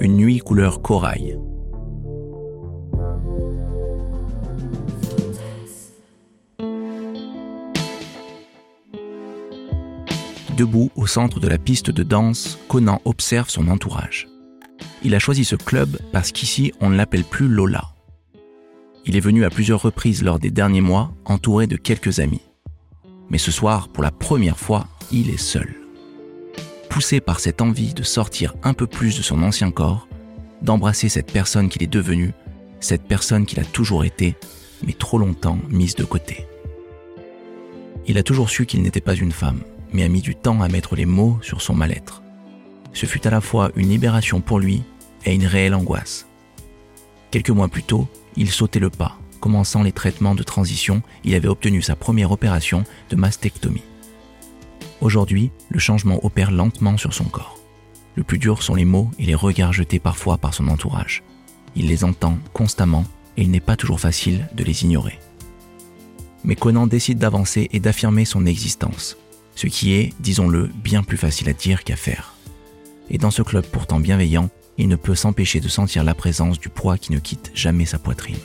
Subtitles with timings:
[0.00, 1.38] Une nuit couleur corail.
[10.56, 14.26] Debout au centre de la piste de danse, Conan observe son entourage.
[15.04, 17.94] Il a choisi ce club parce qu'ici on ne l'appelle plus Lola.
[19.06, 22.42] Il est venu à plusieurs reprises lors des derniers mois, entouré de quelques amis.
[23.30, 25.83] Mais ce soir, pour la première fois, il est seul.
[26.94, 30.06] Poussé par cette envie de sortir un peu plus de son ancien corps,
[30.62, 32.30] d'embrasser cette personne qu'il est devenue,
[32.78, 34.36] cette personne qu'il a toujours été,
[34.86, 36.46] mais trop longtemps mise de côté.
[38.06, 40.68] Il a toujours su qu'il n'était pas une femme, mais a mis du temps à
[40.68, 42.22] mettre les mots sur son mal-être.
[42.92, 44.84] Ce fut à la fois une libération pour lui
[45.24, 46.28] et une réelle angoisse.
[47.32, 49.18] Quelques mois plus tôt, il sautait le pas.
[49.40, 53.82] Commençant les traitements de transition, il avait obtenu sa première opération de mastectomie.
[55.04, 57.58] Aujourd'hui, le changement opère lentement sur son corps.
[58.14, 61.22] Le plus dur sont les mots et les regards jetés parfois par son entourage.
[61.76, 63.04] Il les entend constamment
[63.36, 65.18] et il n'est pas toujours facile de les ignorer.
[66.42, 69.18] Mais Conan décide d'avancer et d'affirmer son existence,
[69.56, 72.32] ce qui est, disons-le, bien plus facile à dire qu'à faire.
[73.10, 76.70] Et dans ce club pourtant bienveillant, il ne peut s'empêcher de sentir la présence du
[76.70, 78.40] poids qui ne quitte jamais sa poitrine.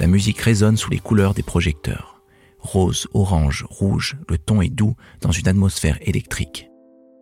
[0.00, 2.13] La musique résonne sous les couleurs des projecteurs.
[2.64, 6.70] Rose, orange, rouge, le ton est doux dans une atmosphère électrique.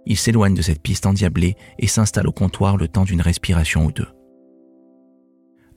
[0.06, 3.92] Il s'éloigne de cette piste endiablée et s'installe au comptoir le temps d'une respiration ou
[3.92, 4.06] deux.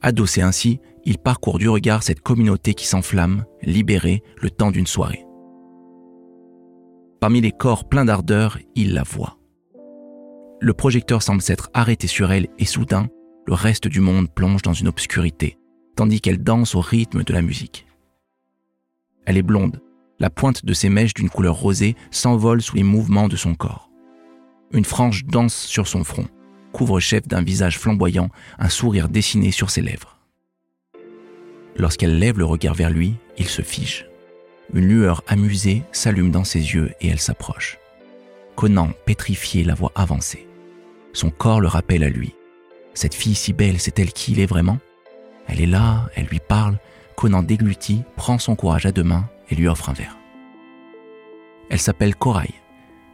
[0.02, 5.26] Adossé ainsi, il parcourt du regard cette communauté qui s'enflamme, libérée, le temps d'une soirée.
[7.20, 9.40] Parmi les corps pleins d'ardeur, il la voit.
[10.62, 13.08] Le projecteur semble s'être arrêté sur elle et soudain,
[13.48, 15.58] le reste du monde plonge dans une obscurité,
[15.96, 17.88] tandis qu'elle danse au rythme de la musique.
[19.26, 19.82] Elle est blonde,
[20.20, 23.90] la pointe de ses mèches d'une couleur rosée s'envole sous les mouvements de son corps.
[24.72, 26.28] Une frange danse sur son front,
[26.72, 30.18] couvre-chef d'un visage flamboyant, un sourire dessiné sur ses lèvres.
[31.78, 34.08] Lorsqu'elle lève le regard vers lui, il se fige.
[34.74, 37.78] Une lueur amusée s'allume dans ses yeux et elle s'approche.
[38.56, 40.48] Conan, pétrifié, la voit avancer.
[41.14, 42.34] Son corps le rappelle à lui.
[42.94, 44.80] Cette fille si belle, c'est elle qui il est vraiment?
[45.48, 46.78] Elle est là, elle lui parle.
[47.16, 50.18] Conan déglutit, prend son courage à deux mains et lui offre un verre.
[51.70, 52.54] Elle s'appelle Corail.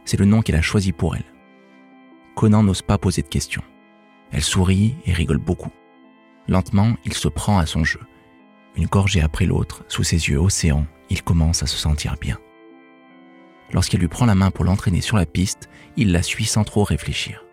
[0.04, 1.24] C'est le nom qu'elle a choisi pour elle.
[2.34, 3.62] Conan n'ose pas poser de questions.
[4.32, 5.70] Elle sourit et rigole beaucoup.
[6.48, 8.00] Lentement, il se prend à son jeu.
[8.74, 12.38] Une gorgée après l'autre, sous ses yeux océans, il commence à se sentir bien.
[13.72, 16.84] Lorsqu'elle lui prend la main pour l'entraîner sur la piste, il la suit sans trop
[16.84, 17.44] réfléchir.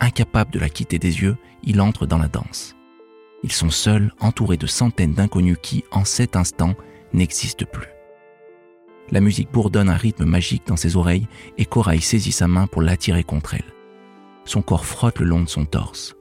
[0.00, 2.77] Incapable de la quitter des yeux, il entre dans la danse.
[3.42, 6.74] Ils sont seuls, entourés de centaines d'inconnus qui, en cet instant,
[7.12, 7.88] n'existent plus.
[9.10, 12.82] La musique bourdonne un rythme magique dans ses oreilles et Corail saisit sa main pour
[12.82, 13.74] l'attirer contre elle.
[14.44, 16.14] Son corps frotte le long de son torse.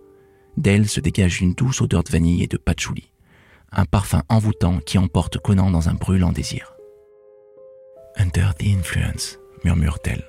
[0.55, 3.11] D'elle se dégage une douce odeur de vanille et de patchouli,
[3.71, 6.73] un parfum envoûtant qui emporte Conan dans un brûlant désir.
[8.15, 10.25] Under the Influence, murmure-t-elle.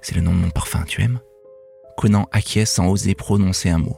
[0.00, 1.20] C'est le nom de mon parfum, tu aimes?
[1.96, 3.96] Conan acquiesce sans oser prononcer un mot.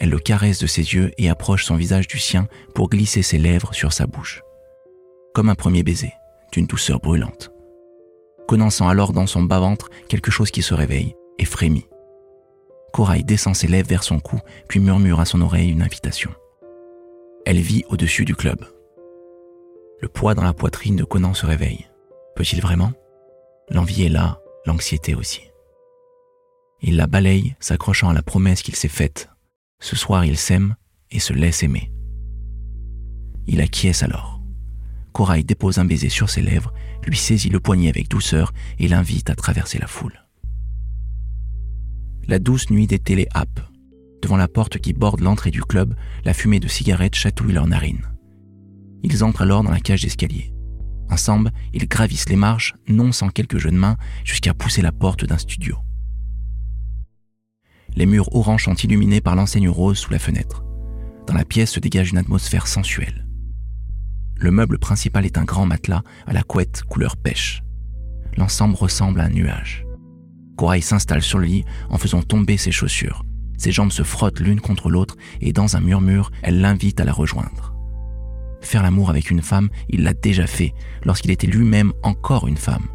[0.00, 3.38] Elle le caresse de ses yeux et approche son visage du sien pour glisser ses
[3.38, 4.42] lèvres sur sa bouche.
[5.34, 6.12] Comme un premier baiser,
[6.52, 7.50] d'une douceur brûlante.
[8.48, 11.86] Conan sent alors dans son bas-ventre quelque chose qui se réveille et frémit.
[12.92, 14.38] Corail descend ses lèvres vers son cou,
[14.68, 16.30] puis murmure à son oreille une invitation.
[17.46, 18.64] Elle vit au-dessus du club.
[20.00, 21.88] Le poids dans la poitrine de Conan se réveille.
[22.36, 22.92] Peut-il vraiment?
[23.70, 25.42] L'envie est là, l'anxiété aussi.
[26.82, 29.28] Il la balaye, s'accrochant à la promesse qu'il s'est faite.
[29.82, 30.76] Ce soir, il s'aime
[31.10, 31.92] et se laisse aimer.
[33.48, 34.40] Il acquiesce alors.
[35.12, 36.72] Corail dépose un baiser sur ses lèvres,
[37.04, 40.24] lui saisit le poignet avec douceur et l'invite à traverser la foule.
[42.28, 43.28] La douce nuit des télé
[44.22, 48.06] Devant la porte qui borde l'entrée du club, la fumée de cigarettes chatouille leurs narines.
[49.02, 50.54] Ils entrent alors dans la cage d'escalier.
[51.10, 55.38] Ensemble, ils gravissent les marches, non sans quelques jeunes mains, jusqu'à pousser la porte d'un
[55.38, 55.76] studio.
[57.94, 60.64] Les murs orange sont illuminés par l'enseigne rose sous la fenêtre.
[61.26, 63.26] Dans la pièce se dégage une atmosphère sensuelle.
[64.36, 67.62] Le meuble principal est un grand matelas à la couette couleur pêche.
[68.36, 69.84] L'ensemble ressemble à un nuage.
[70.56, 73.24] Corail s'installe sur le lit en faisant tomber ses chaussures.
[73.58, 77.12] Ses jambes se frottent l'une contre l'autre et dans un murmure, elle l'invite à la
[77.12, 77.74] rejoindre.
[78.60, 80.72] Faire l'amour avec une femme, il l'a déjà fait
[81.04, 82.88] lorsqu'il était lui-même encore une femme.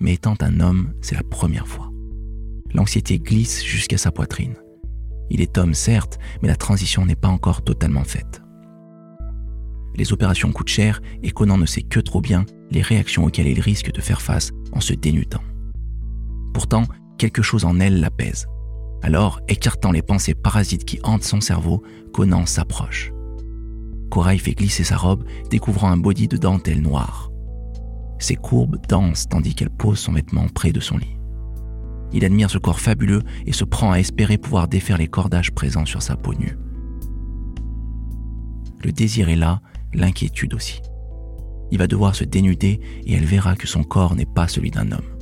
[0.00, 1.91] Mais étant un homme, c'est la première fois.
[2.74, 4.54] L'anxiété glisse jusqu'à sa poitrine.
[5.30, 8.42] Il est homme, certes, mais la transition n'est pas encore totalement faite.
[9.94, 13.60] Les opérations coûtent cher et Conan ne sait que trop bien les réactions auxquelles il
[13.60, 15.42] risque de faire face en se dénudant.
[16.54, 16.84] Pourtant,
[17.18, 18.46] quelque chose en elle l'apaise.
[19.02, 21.82] Alors, écartant les pensées parasites qui hantent son cerveau,
[22.12, 23.12] Conan s'approche.
[24.10, 27.30] Corail fait glisser sa robe, découvrant un body de dentelle noire.
[28.18, 31.16] Ses courbes dansent tandis qu'elle pose son vêtement près de son lit.
[32.12, 35.86] Il admire ce corps fabuleux et se prend à espérer pouvoir défaire les cordages présents
[35.86, 36.56] sur sa peau nue.
[38.84, 39.60] Le désir est là,
[39.94, 40.80] l'inquiétude aussi.
[41.70, 44.92] Il va devoir se dénuder et elle verra que son corps n'est pas celui d'un
[44.92, 45.16] homme.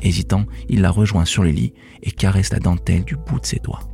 [0.00, 3.58] Hésitant, il la rejoint sur le lit et caresse la dentelle du bout de ses
[3.58, 3.88] doigts.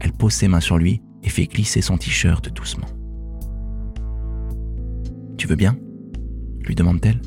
[0.00, 2.86] Elle pose ses mains sur lui et fait glisser son t-shirt doucement.
[5.36, 5.76] Tu veux bien?
[6.60, 7.20] lui demande-t-elle.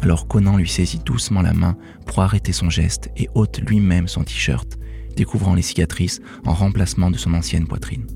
[0.00, 1.76] Alors Conan lui saisit doucement la main
[2.06, 4.78] pour arrêter son geste et ôte lui-même son t-shirt,
[5.16, 8.06] découvrant les cicatrices en remplacement de son ancienne poitrine.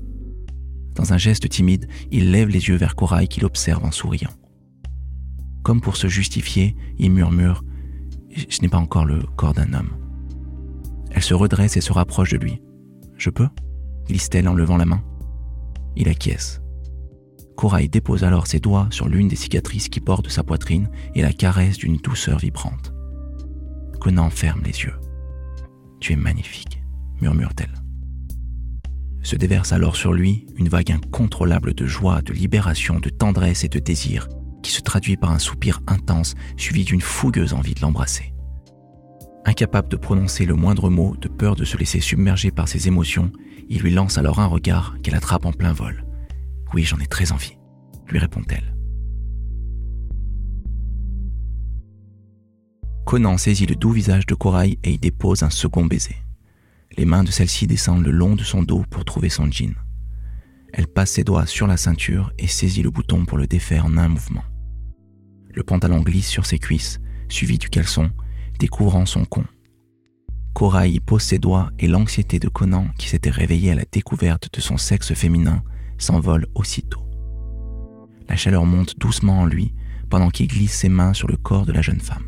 [0.95, 4.31] Dans un geste timide, il lève les yeux vers Corail qu'il observe en souriant.
[5.63, 7.63] Comme pour se justifier, il murmure⁇
[8.49, 9.91] Je n'ai pas encore le corps d'un homme⁇
[11.11, 12.61] Elle se redresse et se rapproche de lui.
[13.17, 13.47] Je peux
[14.09, 15.03] glisse-t-elle en levant la main.
[15.95, 16.61] Il acquiesce.
[17.59, 21.33] Corail dépose alors ses doigts sur l'une des cicatrices qui bordent sa poitrine et la
[21.33, 22.93] caresse d'une douceur vibrante.
[23.99, 24.93] Conan ferme les yeux.
[25.99, 26.81] Tu es magnifique,
[27.19, 27.73] murmure-t-elle.
[29.23, 33.67] Se déverse alors sur lui une vague incontrôlable de joie, de libération, de tendresse et
[33.67, 34.29] de désir
[34.63, 38.33] qui se traduit par un soupir intense suivi d'une fougueuse envie de l'embrasser.
[39.43, 43.33] Incapable de prononcer le moindre mot, de peur de se laisser submerger par ses émotions,
[43.67, 46.05] il lui lance alors un regard qu'elle attrape en plein vol.
[46.73, 47.57] Oui, j'en ai très envie,
[48.07, 48.75] lui répond-elle.
[53.05, 56.15] Conan saisit le doux visage de Corail et y dépose un second baiser.
[56.95, 59.73] Les mains de celle-ci descendent le long de son dos pour trouver son jean.
[60.73, 63.97] Elle passe ses doigts sur la ceinture et saisit le bouton pour le défaire en
[63.97, 64.43] un mouvement.
[65.51, 66.99] Le pantalon glisse sur ses cuisses,
[67.29, 68.11] suivi du caleçon,
[68.59, 69.43] découvrant son con.
[70.53, 74.61] Corail pose ses doigts et l'anxiété de Conan, qui s'était réveillé à la découverte de
[74.61, 75.63] son sexe féminin,
[75.99, 77.05] s'envole aussitôt.
[78.27, 79.73] La chaleur monte doucement en lui
[80.09, 82.25] pendant qu'il glisse ses mains sur le corps de la jeune femme.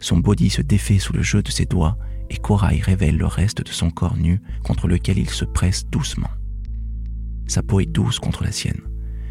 [0.00, 1.96] Son body se défait sous le jeu de ses doigts
[2.28, 6.30] et Corail révèle le reste de son corps nu contre lequel il se presse doucement.
[7.46, 8.80] Sa peau est douce contre la sienne.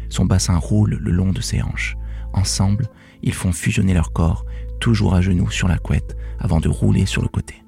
[0.08, 1.96] Son bassin roule le long de ses hanches.
[2.32, 2.88] Ensemble,
[3.22, 4.44] ils font fusionner leur corps,
[4.80, 7.64] toujours à genoux sur la couette, avant de rouler sur le côté.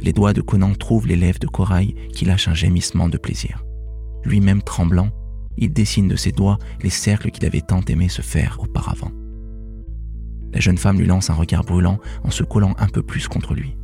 [0.00, 3.62] Les doigts de Conan trouvent les lèvres de Corail qui lâche un gémissement de plaisir.
[4.24, 5.10] Lui-même tremblant,
[5.56, 9.10] il dessine de ses doigts les cercles qu'il avait tant aimé se faire auparavant.
[10.52, 13.54] La jeune femme lui lance un regard brûlant en se collant un peu plus contre
[13.54, 13.76] lui.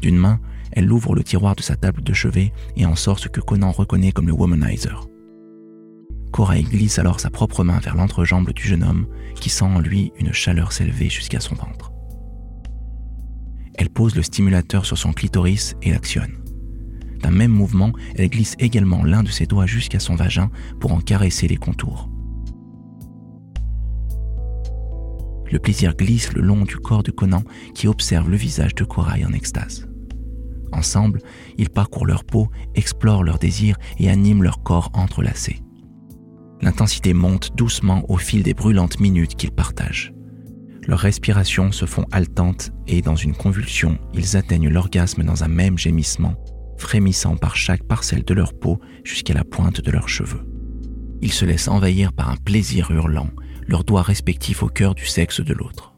[0.00, 0.40] D'une main,
[0.72, 3.70] elle ouvre le tiroir de sa table de chevet et en sort ce que Conan
[3.70, 5.08] reconnaît comme le womanizer.
[6.32, 9.06] Corail glisse alors sa propre main vers l'entrejambe du jeune homme
[9.36, 11.92] qui sent en lui une chaleur s'élever jusqu'à son ventre.
[13.76, 16.43] Elle pose le stimulateur sur son clitoris et l'actionne.
[17.30, 20.50] Même mouvement, elle glisse également l'un de ses doigts jusqu'à son vagin
[20.80, 22.08] pour en caresser les contours.
[25.50, 27.42] Le plaisir glisse le long du corps de Conan
[27.74, 29.88] qui observe le visage de Corail en extase.
[30.72, 31.20] Ensemble,
[31.58, 35.60] ils parcourent leur peau, explorent leurs désirs et animent leur corps entrelacés.
[36.60, 40.12] L'intensité monte doucement au fil des brûlantes minutes qu'ils partagent.
[40.86, 45.78] Leurs respirations se font haletantes et dans une convulsion, ils atteignent l'orgasme dans un même
[45.78, 46.34] gémissement,
[46.78, 50.46] frémissant par chaque parcelle de leur peau jusqu'à la pointe de leurs cheveux.
[51.20, 53.30] Ils se laissent envahir par un plaisir hurlant,
[53.66, 55.94] leurs doigts respectifs au cœur du sexe de l'autre.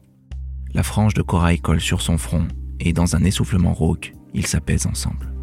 [0.73, 2.47] La frange de corail colle sur son front
[2.79, 5.33] et dans un essoufflement rauque, ils s'apaisent ensemble.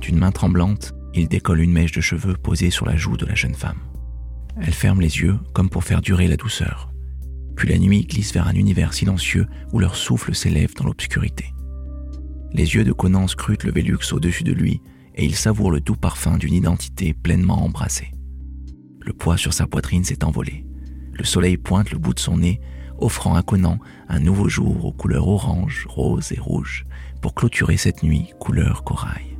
[0.00, 3.34] D'une main tremblante, il décolle une mèche de cheveux posée sur la joue de la
[3.34, 3.78] jeune femme.
[4.60, 6.90] Elle ferme les yeux comme pour faire durer la douceur.
[7.56, 11.53] Puis la nuit glisse vers un univers silencieux où leur souffle s'élève dans l'obscurité.
[12.54, 14.80] Les yeux de Conan scrutent le Vélux au-dessus de lui
[15.16, 18.12] et il savoure le doux parfum d'une identité pleinement embrassée.
[19.00, 20.64] Le poids sur sa poitrine s'est envolé.
[21.12, 22.60] Le soleil pointe le bout de son nez,
[22.98, 26.86] offrant à Conan un nouveau jour aux couleurs orange, rose et rouge
[27.20, 29.33] pour clôturer cette nuit couleur corail.